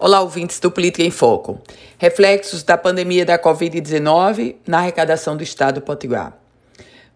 Olá, 0.00 0.20
ouvintes 0.20 0.60
do 0.60 0.70
Política 0.70 1.02
em 1.02 1.10
Foco. 1.10 1.60
Reflexos 1.98 2.62
da 2.62 2.78
pandemia 2.78 3.26
da 3.26 3.36
Covid-19 3.36 4.54
na 4.64 4.78
arrecadação 4.78 5.36
do 5.36 5.42
Estado 5.42 5.80
do 5.80 5.82
Potiguar. 5.82 6.38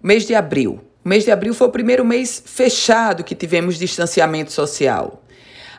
Mês 0.03 0.27
de 0.27 0.35
abril. 0.35 0.81
O 1.05 1.09
mês 1.09 1.23
de 1.23 1.31
abril 1.31 1.55
foi 1.55 1.69
o 1.69 1.71
primeiro 1.71 2.05
mês 2.05 2.43
fechado 2.45 3.23
que 3.23 3.37
tivemos 3.37 3.79
distanciamento 3.79 4.51
social. 4.51 5.23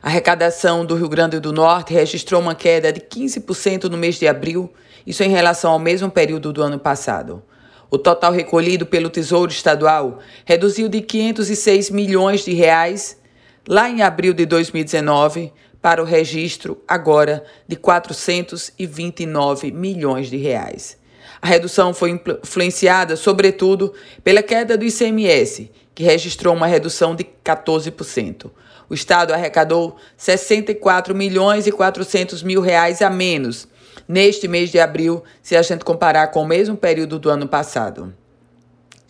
A 0.01 0.07
arrecadação 0.07 0.85
do 0.85 0.95
Rio 0.95 1.09
Grande 1.09 1.41
do 1.41 1.51
Norte 1.51 1.93
registrou 1.93 2.39
uma 2.39 2.55
queda 2.55 2.93
de 2.93 3.01
15% 3.01 3.89
no 3.89 3.97
mês 3.97 4.15
de 4.15 4.25
abril, 4.25 4.71
isso 5.05 5.23
em 5.23 5.29
relação 5.29 5.73
ao 5.73 5.79
mesmo 5.79 6.09
período 6.09 6.53
do 6.53 6.63
ano 6.63 6.79
passado. 6.79 7.43
O 7.91 7.97
total 7.97 8.31
recolhido 8.31 8.85
pelo 8.85 9.09
Tesouro 9.09 9.51
Estadual 9.51 10.19
reduziu 10.45 10.87
de 10.87 11.01
506 11.01 11.89
milhões 11.89 12.45
de 12.45 12.53
reais 12.53 13.21
lá 13.67 13.89
em 13.89 14.01
abril 14.01 14.33
de 14.33 14.45
2019 14.45 15.51
para 15.83 16.01
o 16.01 16.05
registro 16.05 16.81
agora 16.87 17.43
de 17.67 17.75
429 17.75 19.69
milhões 19.69 20.29
de 20.29 20.37
reais. 20.37 20.97
A 21.41 21.47
redução 21.47 21.93
foi 21.93 22.11
influenciada, 22.41 23.17
sobretudo, 23.17 23.93
pela 24.23 24.41
queda 24.41 24.77
do 24.77 24.85
ICMS, 24.85 25.69
que 25.93 26.03
registrou 26.03 26.55
uma 26.55 26.67
redução 26.67 27.13
de 27.13 27.25
14%. 27.43 28.49
O 28.89 28.93
Estado 28.93 29.33
arrecadou 29.33 29.97
64 30.15 31.13
milhões 31.13 31.67
e 31.67 31.71
400 31.71 32.41
mil 32.43 32.61
reais 32.61 33.01
a 33.01 33.09
menos 33.09 33.67
neste 34.07 34.47
mês 34.47 34.69
de 34.69 34.79
abril, 34.79 35.21
se 35.41 35.55
a 35.55 35.61
gente 35.61 35.83
comparar 35.83 36.27
com 36.27 36.43
o 36.43 36.47
mesmo 36.47 36.77
período 36.77 37.19
do 37.19 37.29
ano 37.29 37.47
passado. 37.47 38.13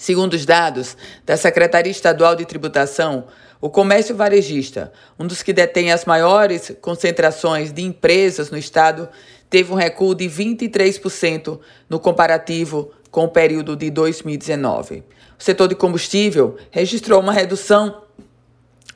Segundo 0.03 0.33
os 0.33 0.45
dados 0.45 0.97
da 1.25 1.37
Secretaria 1.37 1.89
Estadual 1.89 2.35
de 2.35 2.43
Tributação, 2.43 3.23
o 3.61 3.69
comércio 3.69 4.13
varejista, 4.13 4.91
um 5.17 5.25
dos 5.25 5.41
que 5.41 5.53
detém 5.53 5.93
as 5.93 6.03
maiores 6.03 6.75
concentrações 6.81 7.71
de 7.71 7.83
empresas 7.83 8.51
no 8.51 8.57
estado, 8.57 9.07
teve 9.49 9.71
um 9.71 9.77
recuo 9.77 10.13
de 10.13 10.25
23% 10.25 11.57
no 11.87 12.01
comparativo 12.01 12.91
com 13.09 13.23
o 13.23 13.29
período 13.29 13.77
de 13.77 13.89
2019. 13.89 15.05
O 15.39 15.41
setor 15.41 15.69
de 15.69 15.75
combustível 15.75 16.57
registrou 16.69 17.21
uma 17.21 17.31
redução 17.31 18.03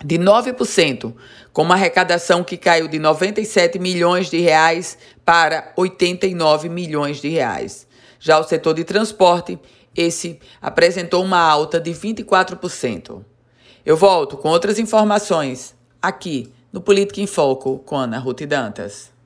de 0.03 0.19
9%, 0.19 1.13
com 1.53 1.61
uma 1.61 1.75
arrecadação 1.75 2.44
que 2.44 2.58
caiu 2.58 2.89
de 2.89 3.00
97 3.00 3.80
milhões 3.80 4.30
de 4.30 4.41
reais 4.41 4.97
para 5.23 5.72
89 5.78 6.67
milhões 6.67 7.22
de 7.22 7.30
reais. 7.30 7.88
Já 8.19 8.38
o 8.39 8.44
setor 8.44 8.73
de 8.73 8.83
transporte, 8.83 9.58
esse 9.98 10.40
apresentou 10.62 11.23
uma 11.23 11.40
alta 11.40 11.80
de 11.80 11.92
24%. 11.92 13.26
Eu 13.84 13.98
volto 13.98 14.38
com 14.38 14.50
outras 14.50 14.78
informações 14.78 15.76
aqui 16.02 16.53
no 16.72 16.80
Política 16.80 17.20
em 17.20 17.28
Foco 17.28 17.80
com 17.80 17.98
Ana 17.98 18.20
Ruth 18.20 18.44
Dantas. 18.44 19.16